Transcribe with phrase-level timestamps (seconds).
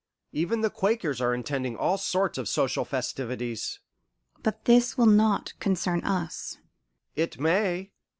[0.31, 3.79] Even the Quakers are intending all sorts of social festivities."
[4.41, 6.57] "But this will not concern us."
[7.15, 7.91] "It may.